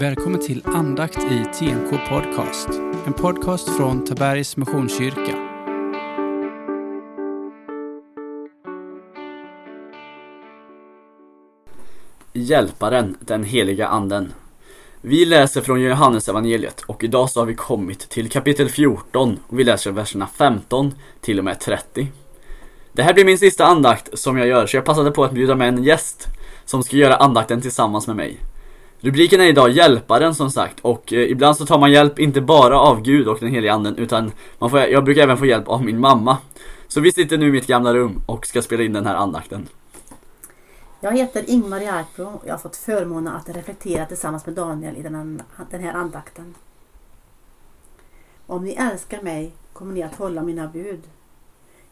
Välkommen 0.00 0.40
till 0.40 0.62
andakt 0.64 1.18
i 1.18 1.44
TNK 1.58 2.08
Podcast. 2.08 2.68
En 3.06 3.12
podcast 3.12 3.76
från 3.76 4.04
Tabergs 4.04 4.56
Missionskyrka. 4.56 5.34
Hjälparen, 12.32 13.16
den 13.20 13.44
heliga 13.44 13.86
anden. 13.86 14.32
Vi 15.00 15.24
läser 15.24 15.60
från 15.60 15.80
Johannes 15.80 16.28
evangeliet 16.28 16.80
och 16.80 17.04
idag 17.04 17.30
så 17.30 17.40
har 17.40 17.46
vi 17.46 17.54
kommit 17.54 18.00
till 18.00 18.30
kapitel 18.30 18.68
14 18.68 19.38
och 19.46 19.58
vi 19.58 19.64
läser 19.64 19.90
verserna 19.90 20.26
15 20.26 20.94
till 21.20 21.38
och 21.38 21.44
med 21.44 21.60
30. 21.60 22.08
Det 22.92 23.02
här 23.02 23.14
blir 23.14 23.24
min 23.24 23.38
sista 23.38 23.66
andakt 23.66 24.18
som 24.18 24.38
jag 24.38 24.46
gör 24.46 24.66
så 24.66 24.76
jag 24.76 24.84
passade 24.84 25.10
på 25.10 25.24
att 25.24 25.32
bjuda 25.32 25.54
med 25.54 25.68
en 25.68 25.84
gäst 25.84 26.26
som 26.64 26.82
ska 26.82 26.96
göra 26.96 27.16
andakten 27.16 27.60
tillsammans 27.60 28.06
med 28.06 28.16
mig. 28.16 28.38
Rubriken 29.00 29.40
är 29.40 29.44
idag 29.44 29.70
Hjälparen 29.70 30.34
som 30.34 30.50
sagt 30.50 30.80
och 30.80 31.12
eh, 31.12 31.30
ibland 31.30 31.56
så 31.56 31.66
tar 31.66 31.78
man 31.78 31.92
hjälp 31.92 32.18
inte 32.18 32.40
bara 32.40 32.80
av 32.80 33.02
Gud 33.02 33.28
och 33.28 33.38
den 33.40 33.48
heliga 33.48 33.72
anden 33.72 33.96
utan 33.96 34.32
man 34.58 34.70
får, 34.70 34.80
jag 34.80 35.04
brukar 35.04 35.22
även 35.22 35.38
få 35.38 35.46
hjälp 35.46 35.68
av 35.68 35.84
min 35.84 36.00
mamma. 36.00 36.38
Så 36.88 37.00
vi 37.00 37.12
sitter 37.12 37.38
nu 37.38 37.48
i 37.48 37.52
mitt 37.52 37.66
gamla 37.66 37.94
rum 37.94 38.22
och 38.26 38.46
ska 38.46 38.62
spela 38.62 38.82
in 38.82 38.92
den 38.92 39.06
här 39.06 39.14
andakten. 39.14 39.68
Jag 41.00 41.16
heter 41.16 41.50
Ingmar 41.50 41.80
Järpro 41.80 42.24
och 42.24 42.42
jag 42.46 42.52
har 42.52 42.58
fått 42.58 42.76
förmånen 42.76 43.34
att 43.34 43.48
reflektera 43.48 44.06
tillsammans 44.06 44.46
med 44.46 44.54
Daniel 44.54 44.96
i 44.96 45.02
den, 45.02 45.42
den 45.70 45.82
här 45.82 45.94
andakten. 45.94 46.54
Om 48.46 48.64
ni 48.64 48.72
älskar 48.72 49.22
mig 49.22 49.52
kommer 49.72 49.94
ni 49.94 50.02
att 50.02 50.14
hålla 50.14 50.42
mina 50.42 50.68
bud. 50.68 51.00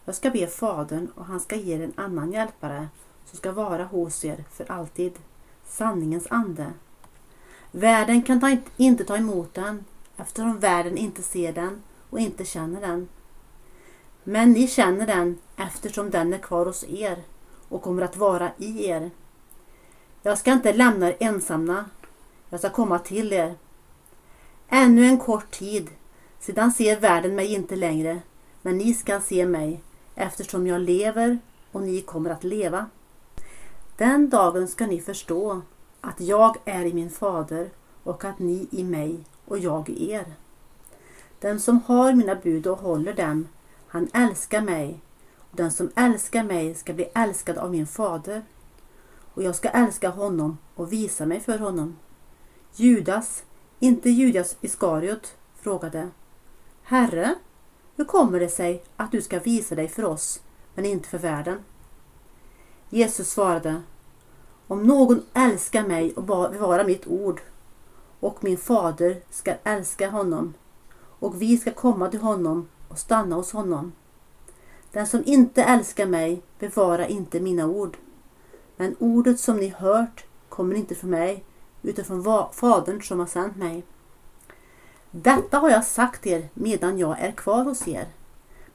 Jag 0.04 0.14
ska 0.14 0.30
be 0.30 0.46
Fadern 0.46 1.08
och 1.14 1.24
han 1.24 1.40
ska 1.40 1.56
ge 1.56 1.74
er 1.74 1.80
en 1.80 1.92
annan 1.96 2.32
hjälpare 2.32 2.88
som 3.24 3.38
ska 3.38 3.52
vara 3.52 3.84
hos 3.84 4.24
er 4.24 4.44
för 4.52 4.70
alltid. 4.70 5.12
Sanningens 5.64 6.26
ande. 6.30 6.66
Världen 7.70 8.22
kan 8.22 8.40
ta, 8.40 8.56
inte 8.76 9.04
ta 9.04 9.16
emot 9.16 9.54
den 9.54 9.84
eftersom 10.16 10.58
världen 10.58 10.98
inte 10.98 11.22
ser 11.22 11.52
den 11.52 11.82
och 12.10 12.20
inte 12.20 12.44
känner 12.44 12.80
den. 12.80 13.08
Men 14.24 14.52
ni 14.52 14.68
känner 14.68 15.06
den 15.06 15.38
eftersom 15.56 16.10
den 16.10 16.32
är 16.32 16.38
kvar 16.38 16.66
hos 16.66 16.84
er 16.88 17.22
och 17.68 17.82
kommer 17.82 18.02
att 18.02 18.16
vara 18.16 18.50
i 18.58 18.86
er. 18.86 19.10
Jag 20.22 20.38
ska 20.38 20.52
inte 20.52 20.72
lämna 20.72 21.08
er 21.08 21.16
ensamma. 21.20 21.84
Jag 22.48 22.60
ska 22.60 22.70
komma 22.70 22.98
till 22.98 23.32
er. 23.32 23.54
Ännu 24.68 25.04
en 25.04 25.18
kort 25.18 25.50
tid. 25.50 25.90
Sedan 26.40 26.72
ser 26.72 27.00
världen 27.00 27.34
mig 27.34 27.54
inte 27.54 27.76
längre, 27.76 28.20
men 28.62 28.78
ni 28.78 28.94
ska 28.94 29.20
se 29.20 29.46
mig 29.46 29.82
eftersom 30.14 30.66
jag 30.66 30.80
lever 30.80 31.38
och 31.72 31.82
ni 31.82 32.00
kommer 32.00 32.30
att 32.30 32.44
leva. 32.44 32.86
Den 33.96 34.30
dagen 34.30 34.68
ska 34.68 34.86
ni 34.86 35.00
förstå 35.00 35.62
att 36.06 36.20
jag 36.20 36.56
är 36.64 36.84
i 36.84 36.94
min 36.94 37.10
fader 37.10 37.70
och 38.02 38.24
att 38.24 38.38
ni 38.38 38.68
i 38.70 38.84
mig 38.84 39.20
och 39.44 39.58
jag 39.58 39.88
i 39.88 40.10
er. 40.10 40.34
Den 41.40 41.60
som 41.60 41.80
har 41.86 42.12
mina 42.12 42.34
bud 42.34 42.66
och 42.66 42.78
håller 42.78 43.14
dem, 43.14 43.48
han 43.88 44.08
älskar 44.14 44.60
mig 44.60 45.00
och 45.38 45.56
den 45.56 45.70
som 45.70 45.90
älskar 45.96 46.42
mig 46.44 46.74
ska 46.74 46.92
bli 46.92 47.04
älskad 47.14 47.58
av 47.58 47.70
min 47.70 47.86
fader 47.86 48.42
och 49.34 49.42
jag 49.42 49.54
ska 49.54 49.68
älska 49.68 50.08
honom 50.08 50.58
och 50.74 50.92
visa 50.92 51.26
mig 51.26 51.40
för 51.40 51.58
honom. 51.58 51.96
Judas, 52.74 53.44
inte 53.78 54.10
Judas 54.10 54.56
Iskariot, 54.60 55.36
frågade 55.60 56.08
Herre, 56.82 57.34
hur 57.96 58.04
kommer 58.04 58.40
det 58.40 58.48
sig 58.48 58.84
att 58.96 59.12
du 59.12 59.22
ska 59.22 59.38
visa 59.38 59.74
dig 59.74 59.88
för 59.88 60.04
oss 60.04 60.40
men 60.74 60.84
inte 60.84 61.08
för 61.08 61.18
världen? 61.18 61.58
Jesus 62.90 63.30
svarade 63.30 63.82
om 64.68 64.82
någon 64.82 65.22
älskar 65.34 65.86
mig 65.86 66.12
och 66.12 66.22
bevarar 66.22 66.84
mitt 66.84 67.06
ord 67.06 67.40
och 68.20 68.44
min 68.44 68.58
fader 68.58 69.20
ska 69.30 69.54
älska 69.64 70.10
honom 70.10 70.54
och 71.18 71.42
vi 71.42 71.58
ska 71.58 71.70
komma 71.70 72.08
till 72.08 72.20
honom 72.20 72.68
och 72.88 72.98
stanna 72.98 73.36
hos 73.36 73.52
honom. 73.52 73.92
Den 74.92 75.06
som 75.06 75.22
inte 75.26 75.62
älskar 75.62 76.06
mig 76.06 76.42
bevarar 76.58 77.06
inte 77.06 77.40
mina 77.40 77.66
ord. 77.66 77.96
Men 78.76 78.96
ordet 78.98 79.40
som 79.40 79.56
ni 79.56 79.68
hört 79.68 80.24
kommer 80.48 80.74
inte 80.74 80.94
från 80.94 81.10
mig 81.10 81.44
utan 81.82 82.04
från 82.04 82.48
Fadern 82.52 83.02
som 83.02 83.18
har 83.18 83.26
sänt 83.26 83.56
mig. 83.56 83.84
Detta 85.10 85.58
har 85.58 85.70
jag 85.70 85.84
sagt 85.84 86.26
er 86.26 86.48
medan 86.54 86.98
jag 86.98 87.20
är 87.20 87.32
kvar 87.32 87.64
hos 87.64 87.88
er. 87.88 88.06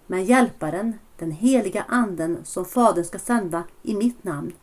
Men 0.07 0.25
Hjälparen, 0.25 0.99
den 1.17 1.31
heliga 1.31 1.85
Anden 1.87 2.37
som 2.43 2.65
Fadern 2.65 3.05
ska 3.05 3.19
sända 3.19 3.63
i 3.81 3.95
mitt 3.95 4.23
namn, 4.23 4.53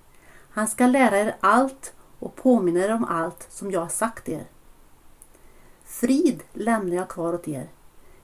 han 0.59 0.69
ska 0.69 0.87
lära 0.87 1.19
er 1.19 1.37
allt 1.41 1.95
och 2.19 2.37
påminna 2.37 2.81
er 2.81 2.95
om 2.95 3.05
allt 3.05 3.47
som 3.51 3.71
jag 3.71 3.81
har 3.81 3.89
sagt 3.89 4.29
er. 4.29 4.45
Frid 5.85 6.43
lämnar 6.53 6.97
jag 6.97 7.09
kvar 7.09 7.33
åt 7.33 7.49
er. 7.49 7.69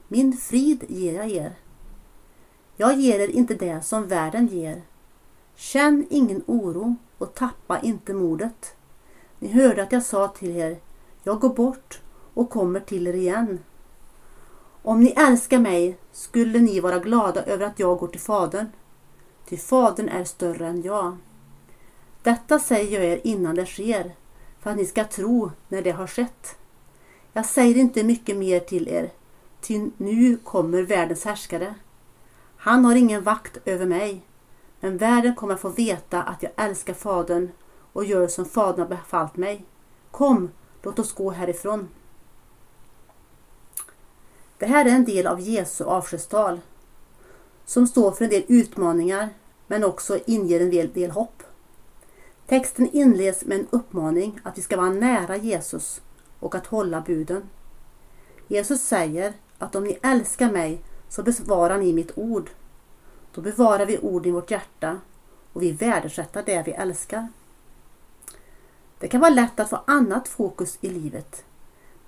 Min 0.09 0.33
frid 0.33 0.85
ger 0.89 1.15
jag 1.15 1.31
er. 1.31 1.53
Jag 2.77 2.97
ger 3.01 3.21
er 3.21 3.29
inte 3.29 3.55
det 3.55 3.81
som 3.85 4.09
världen 4.09 4.47
ger. 4.47 4.83
Känn 5.55 6.07
ingen 6.11 6.43
oro 6.47 6.97
och 7.19 7.35
tappa 7.35 7.81
inte 7.81 8.15
modet. 8.15 8.77
Ni 9.39 9.49
hörde 9.49 9.83
att 9.83 9.93
jag 9.93 10.03
sa 10.03 10.29
till 10.29 10.57
er, 10.57 10.79
jag 11.23 11.41
går 11.41 11.55
bort 11.55 12.01
och 12.35 12.51
kommer 12.51 12.81
till 12.81 13.07
er 13.07 13.15
igen. 13.15 13.59
Om 14.83 15.01
ni 15.01 15.11
älskar 15.11 15.59
mig 15.59 15.99
skulle 16.13 16.59
ni 16.59 16.81
vara 16.81 16.99
glada 16.99 17.43
över 17.43 17.67
att 17.67 17.79
jag 17.79 17.99
går 17.99 18.09
till 18.09 18.21
Fadern, 18.21 18.67
ty 19.49 19.57
Fadern 19.57 20.09
är 20.09 20.25
större 20.25 20.67
än 20.67 20.83
jag. 20.83 21.17
Detta 22.25 22.59
säger 22.59 23.01
jag 23.01 23.11
er 23.13 23.21
innan 23.25 23.55
det 23.55 23.67
sker, 23.67 24.15
för 24.61 24.71
att 24.71 24.77
ni 24.77 24.87
ska 24.87 25.05
tro 25.05 25.51
när 25.69 25.83
det 25.83 25.91
har 25.91 26.07
skett. 26.07 26.57
Jag 27.33 27.47
säger 27.47 27.77
inte 27.77 28.05
mycket 28.05 28.37
mer 28.37 28.61
till 28.61 28.89
er, 28.89 29.11
ty 29.61 29.91
nu 29.97 30.37
kommer 30.37 30.83
världens 30.83 31.25
härskare. 31.25 31.75
Han 32.57 32.85
har 32.85 32.95
ingen 32.95 33.23
vakt 33.23 33.59
över 33.65 33.87
mig, 33.87 34.21
men 34.81 34.97
världen 34.97 35.35
kommer 35.35 35.55
att 35.55 35.61
få 35.61 35.69
veta 35.69 36.23
att 36.23 36.43
jag 36.43 36.53
älskar 36.57 36.95
Fadern 36.95 37.51
och 37.93 38.05
gör 38.05 38.29
som 38.29 38.45
Fadern 38.45 38.81
har 38.81 38.97
befallt 38.97 39.37
mig. 39.37 39.65
Kom, 40.11 40.51
låt 40.83 40.99
oss 40.99 41.13
gå 41.13 41.31
härifrån. 41.31 41.89
Det 44.59 44.67
här 44.67 44.85
är 44.85 44.91
en 44.91 45.05
del 45.05 45.27
av 45.27 45.41
Jesu 45.41 45.85
avskedstal 45.85 46.61
som 47.65 47.87
står 47.87 48.13
för 48.13 48.25
en 48.25 48.31
del 48.31 48.45
utmaningar 48.49 49.29
men 49.67 49.85
också 49.85 50.19
inger 50.27 50.61
en 50.61 50.71
del, 50.71 50.93
del 50.93 51.11
hopp. 51.11 51.44
Texten 52.47 52.91
inleds 52.93 53.45
med 53.45 53.61
en 53.61 53.67
uppmaning 53.71 54.41
att 54.43 54.59
vi 54.59 54.63
ska 54.63 54.77
vara 54.77 54.91
nära 54.91 55.37
Jesus 55.37 56.01
och 56.41 56.55
att 56.55 56.67
hålla 56.67 57.01
buden. 57.01 57.43
Jesus 58.49 58.83
säger 58.83 59.33
att 59.59 59.75
om 59.75 59.85
ni 59.85 59.99
älskar 60.03 60.53
mig 60.53 60.81
så 61.09 61.23
besvarar 61.23 61.79
ni 61.79 61.93
mitt 61.93 62.19
ord. 62.19 62.51
Då 63.35 63.41
bevarar 63.41 63.87
vi 63.87 63.99
orden 63.99 64.29
i 64.29 64.33
vårt 64.33 64.51
hjärta 64.51 65.01
och 65.53 65.63
vi 65.63 65.73
värdesätter 65.73 66.43
det 66.47 66.63
vi 66.67 66.73
älskar. 66.73 67.29
Det 68.99 69.09
kan 69.09 69.21
vara 69.21 69.31
lätt 69.31 69.61
att 69.61 69.71
få 69.71 69.81
annat 69.87 70.29
fokus 70.29 70.79
i 70.81 70.89
livet. 70.89 71.45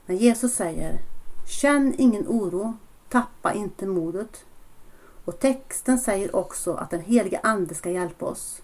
Men 0.07 0.17
Jesus 0.17 0.55
säger 0.55 1.01
Känn 1.47 1.95
ingen 1.99 2.29
oro, 2.29 2.77
tappa 3.09 3.53
inte 3.53 3.87
modet. 3.87 4.45
Och 5.25 5.41
texten 5.41 5.99
säger 5.99 6.37
också 6.37 6.75
att 6.75 6.91
den 6.91 7.01
helige 7.01 7.41
Ande 7.43 7.75
ska 7.75 7.91
hjälpa 7.91 8.27
oss. 8.27 8.63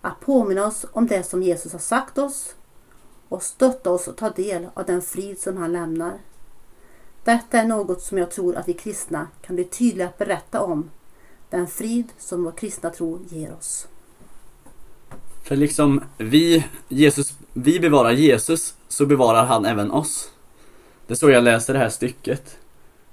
Att 0.00 0.20
påminna 0.20 0.66
oss 0.66 0.86
om 0.92 1.06
det 1.06 1.22
som 1.22 1.42
Jesus 1.42 1.72
har 1.72 1.78
sagt 1.78 2.18
oss 2.18 2.54
och 3.28 3.42
stötta 3.42 3.90
oss 3.90 4.08
att 4.08 4.16
ta 4.16 4.30
del 4.30 4.68
av 4.74 4.86
den 4.86 5.02
frid 5.02 5.38
som 5.38 5.56
han 5.56 5.72
lämnar. 5.72 6.18
Detta 7.24 7.58
är 7.58 7.66
något 7.66 8.02
som 8.02 8.18
jag 8.18 8.30
tror 8.30 8.56
att 8.56 8.68
vi 8.68 8.72
kristna 8.72 9.26
kan 9.42 9.56
bli 9.56 9.64
tydliga 9.64 10.08
att 10.08 10.18
berätta 10.18 10.62
om. 10.62 10.90
Den 11.50 11.66
frid 11.66 12.06
som 12.18 12.44
vår 12.44 12.52
kristna 12.52 12.90
tro 12.90 13.20
ger 13.28 13.54
oss. 13.58 13.88
För 15.42 15.56
liksom 15.56 16.04
vi, 16.18 16.66
Jesus, 16.88 17.34
vi 17.52 17.80
bevarar 17.80 18.10
Jesus 18.10 18.74
så 18.88 19.06
bevarar 19.06 19.44
han 19.44 19.64
även 19.64 19.90
oss. 19.90 20.30
Det 21.06 21.14
är 21.14 21.16
så 21.16 21.30
jag 21.30 21.44
läser 21.44 21.72
det 21.72 21.78
här 21.78 21.88
stycket. 21.88 22.58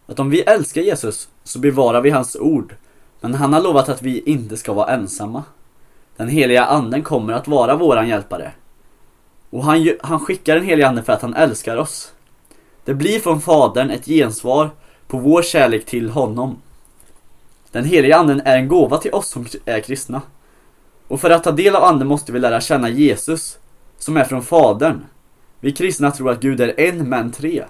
Att 0.05 0.19
om 0.19 0.29
vi 0.29 0.41
älskar 0.41 0.81
Jesus 0.81 1.29
så 1.43 1.59
bevarar 1.59 2.01
vi 2.01 2.09
hans 2.09 2.35
ord. 2.35 2.75
Men 3.21 3.33
han 3.33 3.53
har 3.53 3.61
lovat 3.61 3.89
att 3.89 4.01
vi 4.01 4.19
inte 4.19 4.57
ska 4.57 4.73
vara 4.73 4.93
ensamma. 4.93 5.43
Den 6.17 6.27
heliga 6.27 6.65
anden 6.65 7.03
kommer 7.03 7.33
att 7.33 7.47
vara 7.47 7.75
våran 7.75 8.07
hjälpare. 8.07 8.51
Och 9.49 9.63
han, 9.63 9.89
han 10.01 10.19
skickar 10.19 10.55
den 10.55 10.65
heliga 10.65 10.87
anden 10.87 11.03
för 11.03 11.13
att 11.13 11.21
han 11.21 11.33
älskar 11.33 11.77
oss. 11.77 12.13
Det 12.85 12.93
blir 12.93 13.19
från 13.19 13.41
Fadern 13.41 13.89
ett 13.89 14.05
gensvar 14.05 14.69
på 15.07 15.17
vår 15.17 15.41
kärlek 15.41 15.85
till 15.85 16.09
honom. 16.09 16.61
Den 17.71 17.85
heliga 17.85 18.17
anden 18.17 18.41
är 18.45 18.57
en 18.57 18.67
gåva 18.67 18.97
till 18.97 19.13
oss 19.13 19.29
som 19.29 19.45
är 19.65 19.79
kristna. 19.79 20.21
Och 21.07 21.21
för 21.21 21.29
att 21.29 21.43
ta 21.43 21.51
del 21.51 21.75
av 21.75 21.83
anden 21.83 22.07
måste 22.07 22.31
vi 22.31 22.39
lära 22.39 22.61
känna 22.61 22.89
Jesus, 22.89 23.57
som 23.97 24.17
är 24.17 24.23
från 24.23 24.43
Fadern. 24.43 25.05
Vi 25.59 25.71
kristna 25.71 26.11
tror 26.11 26.31
att 26.31 26.39
Gud 26.39 26.61
är 26.61 26.79
en 26.79 27.09
men 27.09 27.31
tre. 27.31 27.63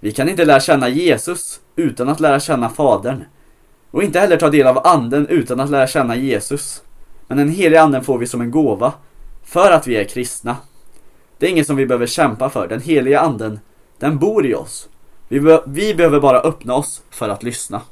Vi 0.00 0.12
kan 0.12 0.28
inte 0.28 0.44
lära 0.44 0.60
känna 0.60 0.88
Jesus 0.88 1.60
utan 1.76 2.08
att 2.08 2.20
lära 2.20 2.40
känna 2.40 2.68
Fadern. 2.68 3.24
Och 3.90 4.02
inte 4.02 4.20
heller 4.20 4.36
ta 4.36 4.50
del 4.50 4.66
av 4.66 4.86
anden 4.86 5.26
utan 5.26 5.60
att 5.60 5.70
lära 5.70 5.86
känna 5.86 6.16
Jesus. 6.16 6.82
Men 7.26 7.38
den 7.38 7.48
heliga 7.48 7.82
anden 7.82 8.04
får 8.04 8.18
vi 8.18 8.26
som 8.26 8.40
en 8.40 8.50
gåva, 8.50 8.92
för 9.42 9.70
att 9.70 9.86
vi 9.86 9.96
är 9.96 10.04
kristna. 10.04 10.56
Det 11.38 11.46
är 11.46 11.50
inget 11.50 11.66
som 11.66 11.76
vi 11.76 11.86
behöver 11.86 12.06
kämpa 12.06 12.50
för. 12.50 12.68
Den 12.68 12.80
heliga 12.80 13.20
anden, 13.20 13.60
den 13.98 14.18
bor 14.18 14.46
i 14.46 14.54
oss. 14.54 14.88
Vi, 15.28 15.40
be 15.40 15.62
vi 15.66 15.94
behöver 15.94 16.20
bara 16.20 16.40
öppna 16.40 16.74
oss 16.74 17.02
för 17.10 17.28
att 17.28 17.42
lyssna. 17.42 17.82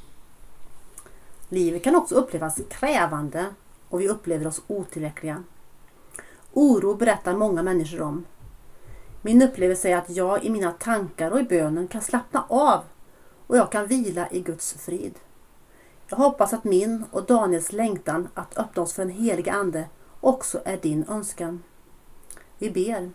Livet 1.48 1.84
kan 1.84 1.96
också 1.96 2.14
upplevas 2.14 2.60
krävande 2.70 3.46
och 3.88 4.00
vi 4.00 4.08
upplever 4.08 4.46
oss 4.46 4.62
otillräckliga. 4.66 5.42
Oro 6.52 6.94
berättar 6.94 7.34
många 7.34 7.62
människor 7.62 8.02
om. 8.02 8.24
Min 9.22 9.42
upplevelse 9.42 9.88
är 9.88 9.96
att 9.96 10.10
jag 10.10 10.44
i 10.44 10.50
mina 10.50 10.72
tankar 10.72 11.30
och 11.30 11.40
i 11.40 11.42
bönen 11.42 11.88
kan 11.88 12.00
slappna 12.00 12.44
av 12.48 12.80
och 13.46 13.56
jag 13.56 13.72
kan 13.72 13.86
vila 13.86 14.28
i 14.30 14.40
Guds 14.40 14.72
frid. 14.72 15.14
Jag 16.10 16.16
hoppas 16.16 16.52
att 16.52 16.64
min 16.64 17.04
och 17.10 17.26
Daniels 17.26 17.72
längtan 17.72 18.28
att 18.34 18.58
öppna 18.58 18.82
oss 18.82 18.92
för 18.92 19.04
den 19.04 19.14
helige 19.14 19.52
Ande 19.52 19.88
också 20.20 20.60
är 20.64 20.76
din 20.76 21.04
önskan. 21.08 21.62
Vi 22.58 22.70
ber. 22.70 23.10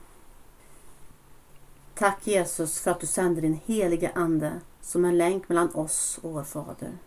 Tack 1.94 2.28
Jesus 2.28 2.80
för 2.80 2.92
att 2.92 3.00
du 3.00 3.08
sänder 3.08 3.42
din 3.42 3.60
heliga 3.66 4.12
Ande 4.16 4.60
som 4.82 5.06
en 5.06 5.18
länk 5.18 5.50
mellan 5.50 5.76
oss 5.76 6.20
och 6.22 6.32
vår 6.32 6.44
Fader. 6.44 6.98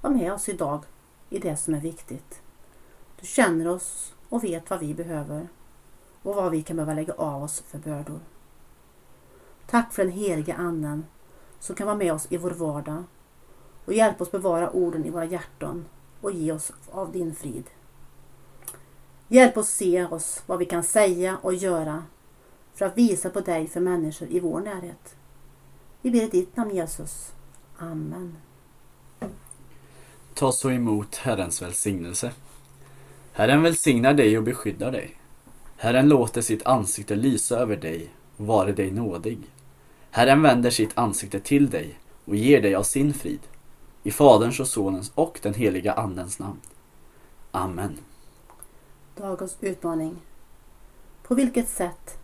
Var 0.00 0.10
med 0.10 0.32
oss 0.32 0.48
idag 0.48 0.84
i 1.30 1.38
det 1.38 1.56
som 1.56 1.74
är 1.74 1.80
viktigt. 1.80 2.42
Du 3.20 3.26
känner 3.26 3.68
oss 3.68 4.14
och 4.28 4.44
vet 4.44 4.70
vad 4.70 4.80
vi 4.80 4.94
behöver 4.94 5.48
och 6.22 6.34
vad 6.34 6.50
vi 6.50 6.62
kan 6.62 6.76
behöva 6.76 6.94
lägga 6.94 7.12
av 7.12 7.42
oss 7.42 7.60
för 7.66 7.78
bördor. 7.78 8.20
Tack 9.66 9.92
för 9.92 10.04
den 10.04 10.12
heliga 10.12 10.54
Anden 10.54 11.06
som 11.58 11.76
kan 11.76 11.86
vara 11.86 11.96
med 11.96 12.12
oss 12.12 12.26
i 12.30 12.36
vår 12.36 12.50
vardag 12.50 13.04
och 13.88 13.94
hjälp 13.94 14.20
oss 14.20 14.30
bevara 14.30 14.70
orden 14.70 15.04
i 15.04 15.10
våra 15.10 15.24
hjärtan 15.24 15.84
och 16.20 16.32
ge 16.32 16.52
oss 16.52 16.72
av 16.90 17.12
din 17.12 17.34
frid. 17.34 17.64
Hjälp 19.28 19.56
oss 19.56 19.68
se 19.68 20.04
oss 20.04 20.42
vad 20.46 20.58
vi 20.58 20.64
kan 20.64 20.84
säga 20.84 21.38
och 21.42 21.54
göra 21.54 22.04
för 22.74 22.86
att 22.86 22.98
visa 22.98 23.30
på 23.30 23.40
dig 23.40 23.66
för 23.66 23.80
människor 23.80 24.28
i 24.28 24.40
vår 24.40 24.60
närhet. 24.60 25.16
Vi 26.02 26.10
ber 26.10 26.22
i 26.22 26.28
ditt 26.28 26.56
namn 26.56 26.74
Jesus. 26.74 27.32
Amen. 27.78 28.36
Ta 30.34 30.52
så 30.52 30.70
emot 30.70 31.16
Herrens 31.16 31.62
välsignelse. 31.62 32.32
Herren 33.32 33.62
välsignar 33.62 34.14
dig 34.14 34.38
och 34.38 34.44
beskyddar 34.44 34.92
dig. 34.92 35.16
Herren 35.76 36.08
låter 36.08 36.40
sitt 36.40 36.66
ansikte 36.66 37.16
lysa 37.16 37.58
över 37.58 37.76
dig 37.76 38.14
och 38.36 38.46
vare 38.46 38.72
dig 38.72 38.90
nådig. 38.90 39.38
Herren 40.10 40.42
vänder 40.42 40.70
sitt 40.70 40.98
ansikte 40.98 41.40
till 41.40 41.70
dig 41.70 41.98
och 42.24 42.36
ger 42.36 42.62
dig 42.62 42.74
av 42.74 42.82
sin 42.82 43.14
frid. 43.14 43.40
I 44.02 44.10
Faderns 44.10 44.60
och 44.60 44.68
Sonens 44.68 45.12
och 45.14 45.38
den 45.42 45.54
heliga 45.54 45.92
Andens 45.92 46.38
namn. 46.38 46.60
Amen. 47.50 47.98
Dagens 49.16 49.56
utmaning. 49.60 50.16
På 51.22 51.34
vilket 51.34 51.68
sätt 51.68 52.18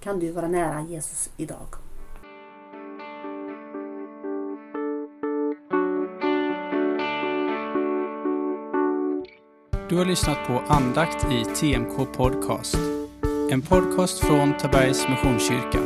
kan 0.00 0.18
du 0.18 0.30
vara 0.30 0.48
nära 0.48 0.82
Jesus 0.82 1.30
idag? 1.36 1.66
Du 9.88 9.96
har 9.96 10.04
lyssnat 10.04 10.46
på 10.46 10.62
andakt 10.68 11.26
i 11.32 11.44
TMK 11.44 12.12
Podcast. 12.16 12.78
En 13.50 13.62
podcast 13.62 14.18
från 14.18 14.56
Tabergs 14.56 15.08
Missionskyrka. 15.08 15.78